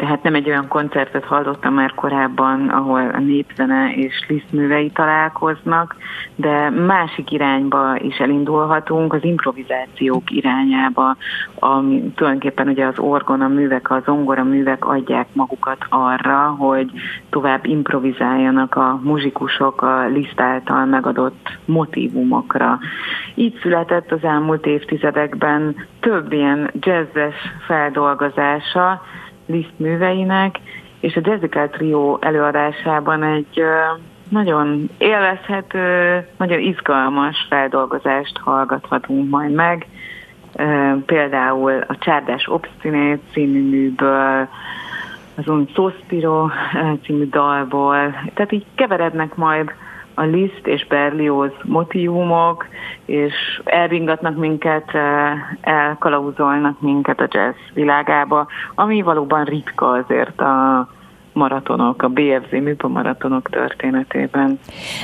tehát 0.00 0.22
nem 0.22 0.34
egy 0.34 0.48
olyan 0.48 0.68
koncertet 0.68 1.24
hallottam 1.24 1.74
már 1.74 1.94
korábban, 1.94 2.68
ahol 2.68 3.10
a 3.12 3.18
népzene 3.18 3.92
és 3.94 4.24
Liszt 4.28 4.52
művei 4.52 4.90
találkoznak, 4.90 5.96
de 6.34 6.70
másik 6.70 7.30
irányba 7.30 7.96
is 7.98 8.16
elindulhatunk, 8.16 9.12
az 9.12 9.24
improvizációk 9.24 10.30
irányába, 10.30 11.16
ami 11.54 12.12
tulajdonképpen 12.14 12.68
ugye 12.68 12.86
az 12.86 12.98
orgona 12.98 13.48
művek, 13.48 13.90
az 13.90 14.02
ongora 14.06 14.44
művek 14.44 14.86
adják 14.86 15.26
magukat 15.32 15.86
arra, 15.88 16.54
hogy 16.58 16.90
tovább 17.30 17.66
improvizáljanak 17.66 18.74
a 18.74 19.00
muzsikusok 19.02 19.82
a 19.82 20.06
Liszt 20.06 20.40
által 20.40 20.84
megadott 20.84 21.58
motivumokra. 21.64 22.78
Így 23.34 23.58
született 23.62 24.12
az 24.12 24.22
elmúlt 24.24 24.66
évtizedekben 24.66 25.76
több 26.00 26.32
ilyen 26.32 26.70
jazzes 26.80 27.34
feldolgozása, 27.66 29.02
Liszt 29.50 29.78
műveinek, 29.78 30.58
és 31.00 31.16
a 31.16 31.20
Jessica 31.24 31.68
Trio 31.68 32.16
előadásában 32.20 33.22
egy 33.22 33.62
nagyon 34.28 34.88
élvezhető, 34.98 36.26
nagyon 36.36 36.58
izgalmas 36.58 37.46
feldolgozást 37.48 38.38
hallgathatunk 38.38 39.30
majd 39.30 39.52
meg. 39.52 39.86
Például 41.06 41.84
a 41.88 41.96
Csárdás 41.98 42.48
Obstinét 42.48 43.20
című 43.32 43.68
műből, 43.68 44.48
az 45.36 45.48
Un 45.48 45.68
Sospiro 45.74 46.48
című 47.04 47.28
dalból. 47.28 48.14
Tehát 48.34 48.52
így 48.52 48.66
keverednek 48.74 49.34
majd 49.34 49.72
a 50.20 50.24
Liszt 50.24 50.66
és 50.66 50.86
Berlioz 50.86 51.52
motivumok, 51.64 52.66
és 53.04 53.34
elringatnak 53.64 54.36
minket, 54.36 54.94
eh, 54.94 55.32
elkalauzolnak 55.60 56.80
minket 56.80 57.20
a 57.20 57.28
jazz 57.30 57.56
világába, 57.74 58.46
ami 58.74 59.02
valóban 59.02 59.44
ritka 59.44 59.90
azért 59.90 60.40
a 60.40 60.88
maratonok, 61.32 62.02
a 62.02 62.08
BFZ 62.08 62.50
műpamaratonok 62.50 63.50
történetében. 63.50 64.58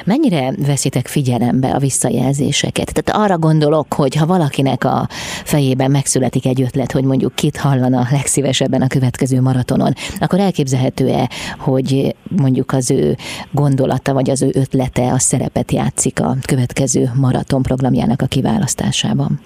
Mennyire 0.05 0.53
veszitek 0.67 1.07
figyelembe 1.07 1.71
a 1.71 1.79
visszajelzéseket? 1.79 3.03
Tehát 3.03 3.23
arra 3.25 3.39
gondolok, 3.39 3.93
hogy 3.93 4.15
ha 4.15 4.27
valakinek 4.27 4.85
a 4.85 5.07
fejében 5.45 5.91
megszületik 5.91 6.47
egy 6.47 6.63
ötlet, 6.63 6.93
hogy 6.93 7.05
mondjuk 7.05 7.35
kit 7.35 7.57
hallana 7.57 8.07
legszívesebben 8.11 8.83
a 8.83 8.87
következő 8.87 9.41
maratonon, 9.41 9.93
akkor 10.21 10.39
elképzelhető-e, 10.39 11.29
hogy 11.59 12.15
mondjuk 12.37 12.73
az 12.73 12.91
ő 12.91 13.17
gondolata 13.51 14.13
vagy 14.13 14.31
az 14.31 14.43
ő 14.43 14.51
ötlete 14.53 15.13
a 15.13 15.19
szerepet 15.19 15.73
játszik 15.73 16.21
a 16.21 16.35
következő 16.47 17.11
maraton 17.21 17.63
programjának 17.63 18.23
a 18.23 18.27
kiválasztásában? 18.27 19.41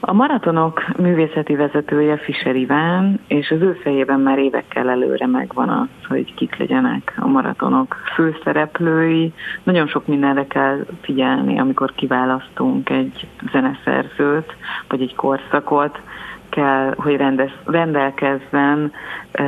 A 0.00 0.12
maratonok 0.12 0.96
művészeti 0.96 1.54
vezetője 1.54 2.16
Fischer 2.16 2.56
Iván, 2.56 3.20
és 3.26 3.50
az 3.50 3.60
ő 3.60 3.72
fejében 3.72 4.20
már 4.20 4.38
évekkel 4.38 4.90
előre 4.90 5.26
megvan 5.26 5.68
az, 5.68 6.06
hogy 6.08 6.34
kik 6.34 6.56
legyenek 6.56 7.14
a 7.18 7.26
maratonok 7.26 7.96
főszereplői. 8.14 9.32
Nagyon 9.62 9.86
sok 9.86 10.06
mindenre 10.06 10.46
kell 10.46 10.86
figyelni, 11.00 11.58
amikor 11.58 11.92
kiválasztunk 11.94 12.90
egy 12.90 13.26
zeneszerzőt, 13.52 14.56
vagy 14.88 15.02
egy 15.02 15.14
korszakot, 15.14 16.00
kell, 16.48 16.94
hogy 16.96 17.16
rendez, 17.16 17.50
rendelkezzen 17.64 18.92
e, 19.32 19.44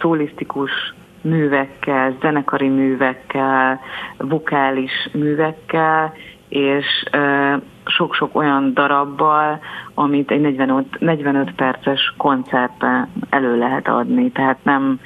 szólisztikus 0.00 0.94
művekkel, 1.20 2.16
zenekari 2.20 2.68
művekkel, 2.68 3.80
vokális 4.18 5.08
művekkel, 5.12 6.12
és 6.48 6.86
e, 7.10 7.60
sok-sok 7.88 8.36
olyan 8.36 8.74
darabbal, 8.74 9.60
amit 9.94 10.30
egy 10.30 10.40
45, 10.40 11.00
45 11.00 11.52
perces 11.54 12.14
koncertben 12.16 13.08
elő 13.30 13.58
lehet 13.58 13.88
adni. 13.88 14.30
Tehát 14.30 14.58
nem 14.62 15.00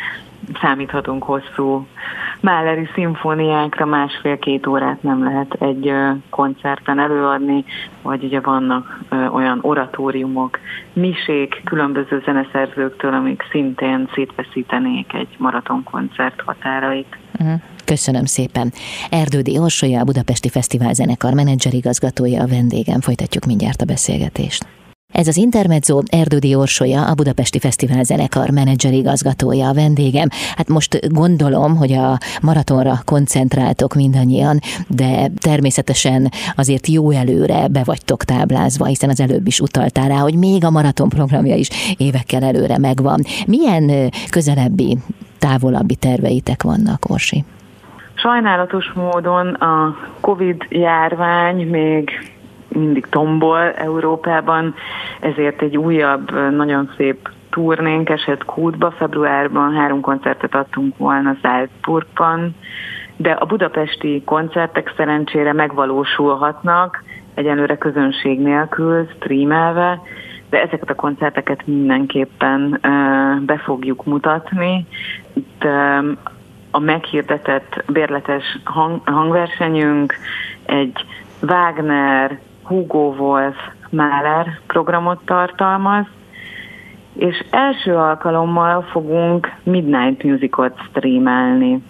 számíthatunk 0.61 1.23
hosszú 1.23 1.87
Máleri 2.43 2.89
szimfóniákra 2.95 3.87
másfél-két 3.87 4.67
órát 4.67 5.03
nem 5.03 5.25
lehet 5.25 5.57
egy 5.59 5.93
koncerten 6.31 6.99
előadni, 6.99 7.65
vagy 8.03 8.25
ugye 8.25 8.41
vannak 8.41 9.01
olyan 9.33 9.59
oratóriumok, 9.61 10.59
misék 10.93 11.61
különböző 11.65 12.23
zeneszerzőktől, 12.25 13.15
amik 13.15 13.43
szintén 13.51 14.09
szétveszítenék 14.15 15.13
egy 15.13 15.29
maratonkoncert 15.39 16.41
határait. 16.41 17.17
Uh-huh. 17.41 17.61
Köszönöm 17.93 18.25
szépen. 18.25 18.73
Erdődi 19.11 19.59
Orsolya, 19.59 20.01
a 20.01 20.05
Budapesti 20.05 20.49
Fesztivál 20.49 20.93
zenekar 20.93 21.35
menedzserigazgatója 21.35 22.43
a 22.43 22.47
vendégem. 22.47 23.01
Folytatjuk 23.01 23.45
mindjárt 23.45 23.83
a 23.83 23.85
beszélgetést. 23.85 24.67
Ez 25.13 25.29
az 25.29 25.37
Intermezzo 25.37 26.01
Erdődi 26.07 26.55
Orsolya, 26.55 27.07
a 27.07 27.15
Budapesti 27.15 27.59
Fesztivál 27.59 28.05
zenekar 28.05 28.51
menedzserigazgatója 28.51 29.69
a 29.69 29.75
vendégem. 29.75 30.29
Hát 30.57 30.69
most 30.69 31.09
gondolom, 31.09 31.77
hogy 31.77 31.93
a 31.93 32.19
maratonra 32.43 33.03
koncentráltok 33.05 33.95
mindannyian, 33.95 34.59
de 34.89 35.31
természetesen 35.41 36.33
azért 36.57 36.87
jó 36.87 37.11
előre 37.11 37.69
be 37.69 37.83
vagytok 37.85 38.25
táblázva, 38.25 38.85
hiszen 38.85 39.11
az 39.11 39.21
előbb 39.21 39.47
is 39.47 39.61
utaltál 39.61 40.09
rá, 40.09 40.17
hogy 40.17 40.35
még 40.35 40.65
a 40.65 40.71
maraton 40.71 41.09
programja 41.09 41.55
is 41.55 41.69
évekkel 41.97 42.43
előre 42.43 42.79
megvan. 42.79 43.25
Milyen 43.47 44.13
közelebbi, 44.31 44.99
távolabbi 45.39 45.95
terveitek 45.95 46.63
vannak, 46.63 47.11
Orsi? 47.11 47.45
Sajnálatos 48.23 48.93
módon 48.93 49.49
a 49.49 49.97
Covid 50.21 50.67
járvány 50.69 51.69
még 51.69 52.31
mindig 52.69 53.07
tombol 53.07 53.73
Európában, 53.73 54.75
ezért 55.21 55.63
egy 55.63 55.77
újabb, 55.77 56.51
nagyon 56.51 56.91
szép 56.97 57.29
turnénk 57.51 58.09
esett 58.09 58.45
kútba. 58.45 58.91
Februárban 58.91 59.75
három 59.75 60.01
koncertet 60.01 60.55
adtunk 60.55 60.97
volna 60.97 61.37
Salzburgban, 61.43 62.55
de 63.17 63.31
a 63.31 63.45
budapesti 63.45 64.23
koncertek 64.25 64.93
szerencsére 64.97 65.53
megvalósulhatnak, 65.53 67.05
egyenlőre 67.35 67.79
közönség 67.79 68.41
nélkül, 68.41 69.09
streamelve, 69.17 70.01
de 70.51 70.63
ezeket 70.63 70.91
a 70.91 70.95
koncerteket 70.95 71.67
mindenképpen 71.67 72.79
be 73.47 73.59
fogjuk 73.59 74.05
mutatni. 74.05 74.87
Itt 75.33 75.67
a 76.75 76.79
meghirdetett 76.79 77.85
bérletes 77.87 78.59
hang, 78.65 79.09
hangversenyünk 79.09 80.15
egy 80.65 81.05
Wagner, 81.41 82.39
Hugo 82.63 83.15
Wolf, 83.19 83.57
Mahler 83.91 84.59
programot 84.67 85.21
tartalmaz, 85.25 86.05
és 87.19 87.45
első 87.51 87.97
alkalommal 87.97 88.83
fogunk 88.83 89.53
Midnight 89.63 90.23
Musicot 90.23 90.79
streamelni. 90.89 91.83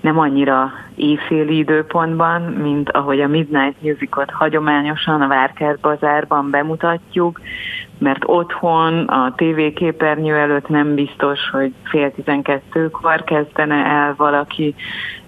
Nem 0.00 0.18
annyira 0.18 0.72
éjféli 0.94 1.56
időpontban, 1.56 2.42
mint 2.42 2.90
ahogy 2.90 3.20
a 3.20 3.28
Midnight 3.28 3.82
Musicot 3.82 4.30
hagyományosan 4.30 5.22
a 5.22 5.28
Várkert 5.28 5.80
bazárban 5.80 6.50
bemutatjuk, 6.50 7.40
mert 7.98 8.22
otthon 8.26 9.04
a 9.04 9.34
tévéképernyő 9.36 10.34
előtt 10.34 10.68
nem 10.68 10.94
biztos, 10.94 11.50
hogy 11.50 11.72
fél 11.84 12.12
tizenkettőkor 12.12 13.24
kezdene 13.24 13.84
el 13.84 14.14
valaki 14.16 14.74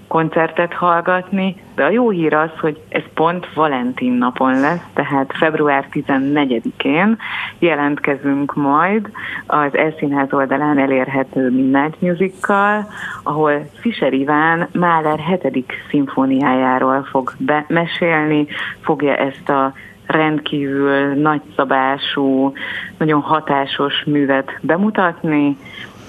koncertet 0.09 0.73
hallgatni, 0.73 1.57
de 1.75 1.85
a 1.85 1.91
jó 1.91 2.11
hír 2.11 2.35
az, 2.35 2.51
hogy 2.61 2.81
ez 2.89 3.03
pont 3.15 3.53
Valentin 3.55 4.13
napon 4.13 4.61
lesz, 4.61 4.83
tehát 4.95 5.33
február 5.37 5.87
14-én 5.93 7.19
jelentkezünk 7.59 8.55
majd 8.55 9.11
az 9.47 9.77
Elszínház 9.77 10.33
oldalán 10.33 10.79
elérhető 10.79 11.51
Midnight 11.51 12.01
Musical, 12.01 12.87
ahol 13.23 13.69
Fischer 13.81 14.13
Iván 14.13 14.69
Mahler 14.73 15.19
7. 15.19 15.73
szimfóniájáról 15.91 17.03
fog 17.11 17.33
mesélni, 17.67 18.47
fogja 18.81 19.17
ezt 19.17 19.49
a 19.49 19.73
rendkívül 20.09 21.15
nagyszabású, 21.15 22.53
nagyon 22.99 23.21
hatásos 23.21 24.05
művet 24.07 24.59
bemutatni, 24.61 25.57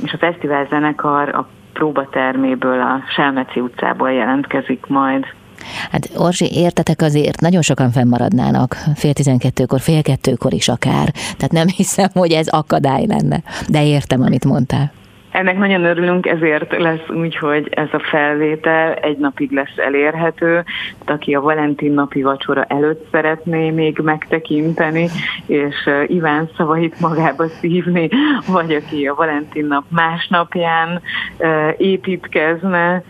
és 0.03 0.13
a 0.13 0.17
fesztivál 0.17 0.67
zenekar 0.69 1.29
a 1.29 1.47
próbaterméből, 1.73 2.81
a 2.81 3.03
Selmeci 3.15 3.59
utcából 3.59 4.11
jelentkezik 4.11 4.85
majd. 4.87 5.25
Hát 5.91 6.09
Orsi, 6.15 6.49
értetek 6.51 7.01
azért, 7.01 7.41
nagyon 7.41 7.61
sokan 7.61 7.91
fennmaradnának 7.91 8.75
fél 8.95 9.13
tizenkettőkor, 9.13 9.79
fél 9.79 10.01
kettőkor 10.01 10.53
is 10.53 10.67
akár. 10.67 11.11
Tehát 11.11 11.51
nem 11.51 11.67
hiszem, 11.67 12.09
hogy 12.13 12.31
ez 12.31 12.47
akadály 12.47 13.05
lenne. 13.05 13.43
De 13.67 13.85
értem, 13.85 14.21
amit 14.21 14.45
mondtál. 14.45 14.91
Ennek 15.31 15.57
nagyon 15.57 15.83
örülünk, 15.83 16.25
ezért 16.25 16.77
lesz 16.77 17.09
úgy, 17.09 17.37
hogy 17.37 17.67
ez 17.71 17.87
a 17.91 17.99
felvétel 17.99 18.93
egy 18.93 19.17
napig 19.17 19.51
lesz 19.51 19.77
elérhető. 19.77 20.63
Aki 21.05 21.33
a 21.33 21.41
Valentin 21.41 21.93
napi 21.93 22.21
vacsora 22.21 22.63
előtt 22.63 23.07
szeretné 23.11 23.69
még 23.69 23.99
megtekinteni, 24.03 25.09
és 25.45 25.89
Iván 26.07 26.49
szavait 26.57 26.99
magába 26.99 27.47
szívni, 27.47 28.09
vagy 28.47 28.73
aki 28.73 29.07
a 29.07 29.15
Valentin 29.15 29.65
nap 29.65 29.83
másnapján 29.87 31.01
építkezne 31.77 33.03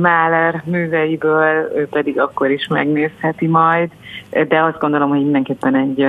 Máler 0.00 0.62
műveiből, 0.64 1.72
ő 1.76 1.86
pedig 1.90 2.20
akkor 2.20 2.50
is 2.50 2.66
megnézheti 2.66 3.46
majd. 3.46 3.90
De 4.48 4.62
azt 4.62 4.78
gondolom, 4.78 5.08
hogy 5.08 5.22
mindenképpen 5.22 5.74
egy 5.74 6.06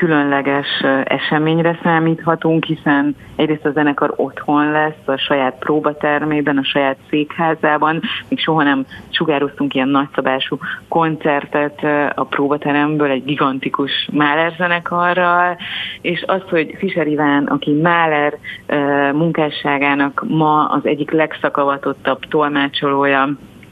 különleges 0.00 0.66
eseményre 1.04 1.78
számíthatunk, 1.82 2.64
hiszen 2.64 3.16
egyrészt 3.36 3.64
a 3.64 3.70
zenekar 3.70 4.12
otthon 4.16 4.70
lesz, 4.70 5.02
a 5.04 5.16
saját 5.16 5.58
próbatermében, 5.58 6.58
a 6.58 6.64
saját 6.64 6.96
székházában. 7.10 8.00
Még 8.28 8.38
soha 8.38 8.62
nem 8.62 8.84
sugároztunk 9.10 9.74
ilyen 9.74 9.88
nagyszabású 9.88 10.58
koncertet 10.88 11.82
a 12.14 12.24
próbateremből 12.24 13.10
egy 13.10 13.24
gigantikus 13.24 14.08
Máler 14.12 14.54
zenekarral, 14.58 15.56
és 16.00 16.24
az, 16.26 16.42
hogy 16.50 16.74
Fischer 16.78 17.06
Iván, 17.06 17.44
aki 17.44 17.72
Máler 17.72 18.38
munkásságának 19.12 20.24
ma 20.28 20.64
az 20.64 20.86
egyik 20.86 21.10
legszakavatottabb 21.10 22.20
tolmácsolója, 22.28 23.28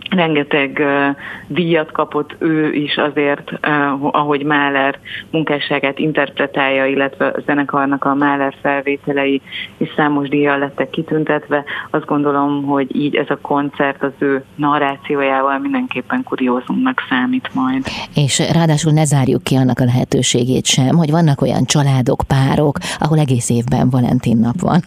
rengeteg 0.08 0.78
uh, 0.80 1.16
díjat 1.46 1.92
kapott 1.92 2.36
ő 2.38 2.72
is 2.72 2.96
azért, 2.96 3.52
uh, 3.52 4.16
ahogy 4.16 4.44
Mahler 4.44 4.98
munkásságát 5.30 5.98
interpretálja, 5.98 6.86
illetve 6.86 7.26
a 7.26 7.40
zenekarnak 7.46 8.04
a 8.04 8.14
Mahler 8.14 8.54
felvételei 8.62 9.40
is 9.76 9.88
számos 9.96 10.28
díjjal 10.28 10.58
lettek 10.58 10.90
kitüntetve. 10.90 11.64
Azt 11.90 12.06
gondolom, 12.06 12.64
hogy 12.64 12.96
így 12.96 13.16
ez 13.16 13.26
a 13.28 13.38
koncert 13.42 14.02
az 14.02 14.12
ő 14.18 14.44
narrációjával 14.54 15.58
mindenképpen 15.58 16.22
kuriózumnak 16.22 17.02
számít 17.08 17.54
majd. 17.54 17.86
És 18.14 18.52
ráadásul 18.52 18.92
ne 18.92 19.04
zárjuk 19.04 19.42
ki 19.42 19.54
annak 19.54 19.80
a 19.80 19.84
lehetőségét 19.84 20.66
sem, 20.66 20.96
hogy 20.96 21.10
vannak 21.10 21.40
olyan 21.40 21.64
családok, 21.64 22.22
párok, 22.26 22.76
ahol 22.98 23.18
egész 23.18 23.50
évben 23.50 23.90
Valentin 23.90 24.38
nap 24.38 24.60
van. 24.60 24.80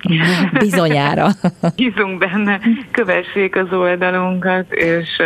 Bizonyára. 0.58 1.28
Bízunk 1.76 2.18
benne, 2.18 2.60
kövessék 2.90 3.56
az 3.56 3.72
oldalunkat 3.72 4.51
sokat, 4.52 4.72
és 4.72 5.22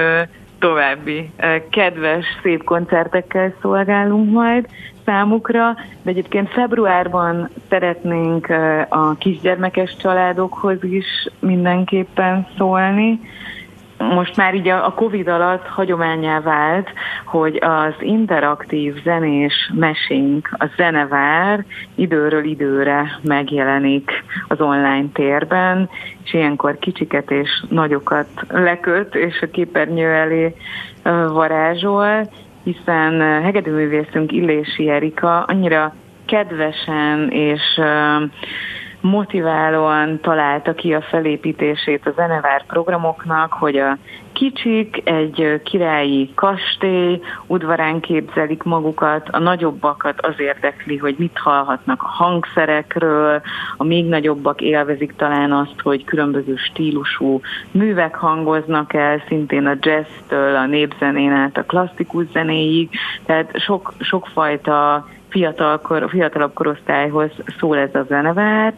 további 0.59 1.31
kedves, 1.71 2.25
szép 2.43 2.65
koncertekkel 2.65 3.55
szolgálunk 3.61 4.33
majd 4.33 4.67
számukra, 5.05 5.77
de 6.03 6.11
egyébként 6.11 6.49
februárban 6.49 7.49
szeretnénk 7.69 8.49
a 8.89 9.15
kisgyermekes 9.19 9.97
családokhoz 9.97 10.85
is 10.85 11.29
mindenképpen 11.39 12.47
szólni, 12.57 13.21
most 13.99 14.37
már 14.37 14.55
így 14.55 14.69
a 14.69 14.93
Covid 14.97 15.29
alatt 15.29 15.67
hagyományá 15.67 16.41
vált, 16.41 16.89
hogy 17.25 17.59
az 17.61 17.95
interaktív 18.01 19.03
zenés 19.03 19.73
mesénk, 19.75 20.49
a 20.59 20.67
zenevár 20.77 21.65
időről 21.95 22.45
időre 22.45 23.19
megjelenik 23.23 24.11
az 24.49 24.61
online 24.61 25.07
térben, 25.13 25.89
és 26.25 26.35
ilyenkor 26.35 26.79
kicsiket 26.79 27.31
és 27.31 27.65
nagyokat 27.69 28.29
leköt, 28.49 29.15
és 29.15 29.41
a 29.41 29.51
képernyő 29.51 30.07
elé 30.07 30.55
varázsol, 31.29 32.29
hiszen 32.65 33.43
hegedűművészünk 33.43 34.33
Illési 34.33 34.89
Erika 34.89 35.43
annyira 35.43 35.95
kedvesen 36.27 37.29
és 37.31 37.81
motiválóan 39.07 40.21
találta 40.21 40.75
ki 40.75 40.95
a 40.95 41.01
felépítését 41.01 42.07
a 42.07 42.13
zenevár 42.17 42.67
programoknak, 42.67 43.53
hogy 43.53 43.77
a 43.77 43.99
kicsik 44.33 45.03
egy 45.05 45.61
királyi 45.65 46.31
kastély, 46.35 47.21
udvarán 47.47 48.01
képzelik 48.01 48.63
magukat, 48.63 49.29
a 49.29 49.39
nagyobbakat 49.39 50.21
az 50.21 50.35
érdekli, 50.39 50.97
hogy 50.97 51.15
mit 51.19 51.39
hallhatnak 51.39 52.03
a 52.03 52.07
hangszerekről, 52.07 53.41
a 53.77 53.85
még 53.85 54.07
nagyobbak 54.07 54.61
élvezik 54.61 55.17
talán 55.17 55.53
azt, 55.53 55.81
hogy 55.83 56.05
különböző 56.05 56.57
stílusú 56.57 57.41
művek 57.71 58.15
hangoznak 58.15 58.93
el, 58.93 59.23
szintén 59.29 59.67
a 59.67 59.77
jazztől, 59.81 60.57
a 60.57 60.67
népzenén 60.67 61.33
át 61.33 61.57
a 61.57 61.65
klasszikus 61.65 62.25
zenéig, 62.33 62.91
tehát 63.27 63.59
sok, 63.59 63.93
sokfajta 64.01 65.07
fiatal, 65.29 66.09
fiatalabb 66.09 66.53
korosztályhoz 66.53 67.31
szól 67.59 67.79
ez 67.79 67.95
a 67.95 68.05
zenevár, 68.09 68.75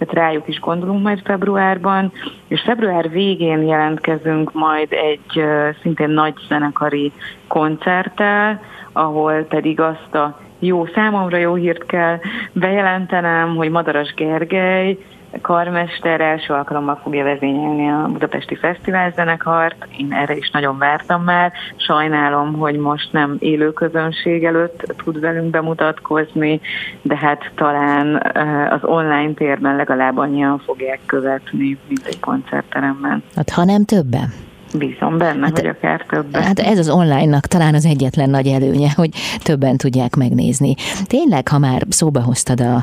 tehát 0.00 0.26
rájuk 0.26 0.48
is 0.48 0.60
gondolunk 0.60 1.02
majd 1.02 1.20
februárban, 1.24 2.12
és 2.48 2.60
február 2.60 3.10
végén 3.10 3.62
jelentkezünk 3.62 4.52
majd 4.52 4.92
egy 4.92 5.44
szintén 5.82 6.10
nagy 6.10 6.34
zenekari 6.48 7.12
koncerttel, 7.48 8.60
ahol 8.92 9.42
pedig 9.42 9.80
azt 9.80 10.14
a 10.14 10.40
jó, 10.58 10.86
számomra 10.86 11.36
jó 11.36 11.54
hírt 11.54 11.86
kell 11.86 12.18
bejelentenem, 12.52 13.56
hogy 13.56 13.70
Madaras 13.70 14.14
Gergely 14.14 14.98
karmester 15.42 16.20
első 16.20 16.52
alkalommal 16.52 17.00
fogja 17.02 17.24
vezényelni 17.24 17.88
a 17.88 18.08
Budapesti 18.12 18.56
Fesztivál 18.56 19.12
zenekart. 19.16 19.86
Én 19.98 20.12
erre 20.12 20.36
is 20.36 20.50
nagyon 20.50 20.78
vártam 20.78 21.22
már. 21.22 21.52
Sajnálom, 21.76 22.52
hogy 22.52 22.76
most 22.76 23.12
nem 23.12 23.36
élő 23.38 23.72
közönség 23.72 24.44
előtt 24.44 24.94
tud 25.04 25.20
velünk 25.20 25.50
bemutatkozni, 25.50 26.60
de 27.02 27.16
hát 27.16 27.50
talán 27.54 28.22
eh, 28.22 28.72
az 28.72 28.84
online 28.84 29.32
térben 29.32 29.76
legalább 29.76 30.16
annyian 30.16 30.58
fogják 30.58 31.00
követni, 31.06 31.78
mint 31.88 32.06
egy 32.06 32.20
koncertteremben. 32.20 33.22
Hát 33.36 33.50
ha 33.50 33.64
nem 33.64 33.84
többen. 33.84 34.49
Bízom 34.74 35.18
benne, 35.18 35.44
hát, 35.44 35.58
hogy 35.58 35.66
akár 35.68 36.04
többen. 36.08 36.42
Hát 36.42 36.58
ez 36.58 36.78
az 36.78 36.90
online-nak 36.90 37.46
talán 37.46 37.74
az 37.74 37.86
egyetlen 37.86 38.30
nagy 38.30 38.46
előnye, 38.46 38.90
hogy 38.96 39.10
többen 39.42 39.76
tudják 39.76 40.14
megnézni. 40.14 40.74
Tényleg, 41.06 41.48
ha 41.48 41.58
már 41.58 41.82
szóba 41.88 42.22
hoztad 42.22 42.60
a, 42.60 42.74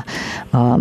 a 0.56 0.78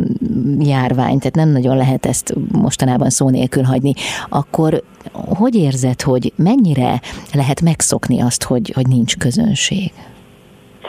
járványt, 0.60 1.20
tehát 1.20 1.36
nem 1.36 1.50
nagyon 1.50 1.78
lehet 1.78 2.06
ezt 2.06 2.34
mostanában 2.52 3.10
szó 3.10 3.30
nélkül 3.30 3.63
hagyni, 3.63 3.93
akkor 4.30 4.82
hogy 5.12 5.56
érzed, 5.56 6.02
hogy 6.02 6.34
mennyire 6.36 7.00
lehet 7.34 7.62
megszokni 7.62 8.22
azt, 8.22 8.43
hogy, 8.43 8.72
hogy 8.76 8.88
nincs 8.88 9.17
közönség? 9.17 9.91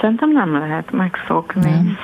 Szerintem 0.01 0.33
nem 0.33 0.59
lehet 0.59 0.93
megszokni. 0.93 1.71
Nem. 1.71 1.99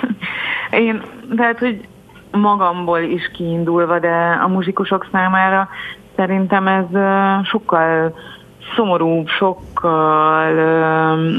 Én, 0.86 1.02
tehát, 1.36 1.58
hogy 1.58 1.88
magamból 2.30 3.00
is 3.00 3.30
kiindulva, 3.34 3.98
de 3.98 4.38
a 4.44 4.48
muzsikusok 4.48 5.08
számára 5.12 5.68
Szerintem 6.16 6.66
ez 6.66 6.86
sokkal 7.44 8.14
szomorúbb, 8.76 9.28
sokkal 9.28 10.52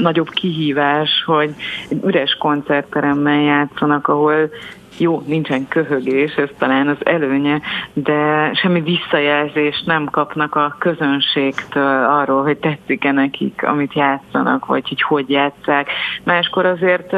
nagyobb 0.02 0.28
kihívás, 0.28 1.10
hogy 1.26 1.54
egy 1.88 2.04
üres 2.04 2.36
koncertteremben 2.38 3.40
játszanak, 3.40 4.08
ahol 4.08 4.50
jó, 4.98 5.22
nincsen 5.26 5.68
köhögés, 5.68 6.34
ez 6.34 6.48
talán 6.58 6.88
az 6.88 6.96
előnye, 7.06 7.60
de 7.92 8.50
semmi 8.54 8.80
visszajelzést 8.80 9.86
nem 9.86 10.04
kapnak 10.10 10.54
a 10.54 10.76
közönségtől 10.78 12.04
arról, 12.04 12.42
hogy 12.42 12.56
tetszik-e 12.56 13.12
nekik, 13.12 13.62
amit 13.62 13.94
játszanak, 13.94 14.66
vagy 14.66 14.88
hogy 14.88 15.02
hogy 15.02 15.30
játszák. 15.30 15.90
Máskor 16.24 16.66
azért 16.66 17.16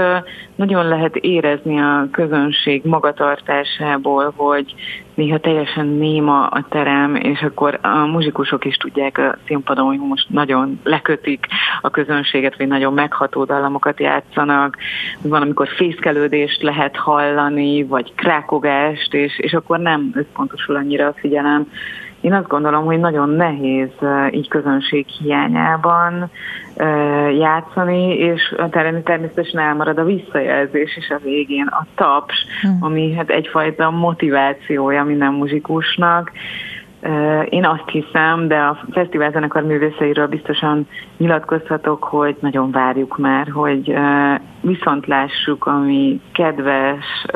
nagyon 0.54 0.88
lehet 0.88 1.16
érezni 1.16 1.80
a 1.80 2.08
közönség 2.12 2.84
magatartásából, 2.84 4.32
hogy 4.36 4.74
néha 5.18 5.38
teljesen 5.38 5.86
néma 5.86 6.46
a 6.46 6.66
terem, 6.68 7.14
és 7.14 7.40
akkor 7.42 7.78
a 7.82 8.06
muzsikusok 8.06 8.64
is 8.64 8.76
tudják 8.76 9.18
a 9.18 9.38
színpadon, 9.46 9.86
hogy 9.86 9.98
most 9.98 10.28
nagyon 10.28 10.80
lekötik 10.84 11.46
a 11.80 11.90
közönséget, 11.90 12.56
vagy 12.56 12.66
nagyon 12.66 12.92
megható 12.92 13.44
dallamokat 13.44 14.00
játszanak. 14.00 14.76
Van, 15.22 15.42
amikor 15.42 15.68
fészkelődést 15.68 16.62
lehet 16.62 16.96
hallani, 16.96 17.84
vagy 17.84 18.12
krákogást, 18.14 19.14
és, 19.14 19.38
és 19.38 19.52
akkor 19.52 19.78
nem 19.78 20.10
összpontosul 20.14 20.76
annyira 20.76 21.06
a 21.06 21.14
figyelem. 21.16 21.66
Én 22.20 22.32
azt 22.32 22.48
gondolom, 22.48 22.84
hogy 22.84 22.98
nagyon 22.98 23.28
nehéz 23.28 23.90
így 24.30 24.48
közönség 24.48 25.06
hiányában 25.06 26.30
játszani, 27.38 28.16
és 28.16 28.54
természetesen 29.02 29.60
elmarad 29.60 29.98
a 29.98 30.04
visszajelzés 30.04 30.96
is 30.96 31.10
a 31.10 31.20
végén, 31.22 31.66
a 31.66 31.86
taps, 31.94 32.34
hm. 32.60 32.84
ami 32.84 33.14
hát 33.14 33.30
egyfajta 33.30 33.90
motivációja 33.90 35.04
minden 35.04 35.32
muzsikusnak, 35.32 36.32
én 37.48 37.64
azt 37.64 37.88
hiszem, 37.88 38.48
de 38.48 38.58
a 38.58 38.78
fesztivál 38.90 39.30
zenekar 39.30 39.62
művészeiről 39.62 40.26
biztosan 40.26 40.88
nyilatkozhatok, 41.16 42.04
hogy 42.04 42.36
nagyon 42.40 42.70
várjuk 42.70 43.18
már, 43.18 43.48
hogy 43.48 43.94
viszont 44.60 45.06
lássuk 45.06 45.66
a 45.66 45.78
mi 45.78 46.20
kedves, 46.32 47.26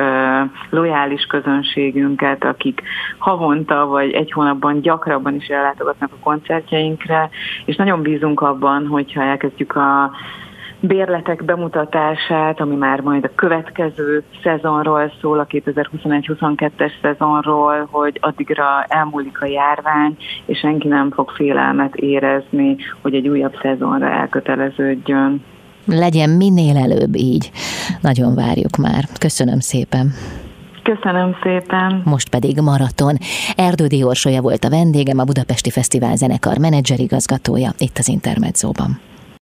lojális 0.71 1.25
közönségünket, 1.25 2.45
akik 2.45 2.83
havonta 3.19 3.87
vagy 3.87 4.13
egy 4.13 4.33
hónapban 4.33 4.81
gyakrabban 4.81 5.35
is 5.35 5.47
ellátogatnak 5.47 6.11
a 6.13 6.23
koncertjeinkre, 6.23 7.31
és 7.65 7.77
nagyon 7.77 8.03
bízunk 8.03 8.41
abban, 8.41 8.87
hogyha 8.87 9.23
elkezdjük 9.23 9.77
a 9.77 10.11
bérletek 10.83 11.45
bemutatását, 11.45 12.61
ami 12.61 12.75
már 12.75 13.01
majd 13.01 13.25
a 13.25 13.35
következő 13.35 14.23
szezonról 14.43 15.13
szól, 15.21 15.39
a 15.39 15.47
2021-22-es 15.47 16.93
szezonról, 17.03 17.89
hogy 17.91 18.19
addigra 18.21 18.85
elmúlik 18.89 19.41
a 19.41 19.47
járvány, 19.47 20.17
és 20.47 20.59
senki 20.59 20.89
nem 20.89 21.11
fog 21.11 21.31
félelmet 21.31 21.95
érezni, 21.95 22.77
hogy 23.03 23.15
egy 23.15 23.29
újabb 23.29 23.55
szezonra 23.63 24.11
elköteleződjön. 24.11 25.45
Legyen 25.87 26.31
minél 26.31 26.77
előbb 26.77 27.17
így. 27.17 27.51
Nagyon 28.01 28.35
várjuk 28.35 28.77
már. 28.77 29.05
Köszönöm 29.19 29.59
szépen. 29.59 30.07
Köszönöm 30.83 31.37
szépen. 31.43 32.03
Most 32.05 32.29
pedig 32.29 32.61
maraton. 32.61 33.17
Erdődi 33.57 34.05
Orsolya 34.05 34.41
volt 34.41 34.65
a 34.65 34.71
vendégem, 34.71 35.19
a 35.19 35.25
Budapesti 35.25 35.71
Fesztivál 35.71 36.17
zenekar 36.17 36.59
menedzserigazgatója 36.59 37.71
itt 37.79 37.99
az 37.99 38.09
Intermedzóban. 38.09 39.12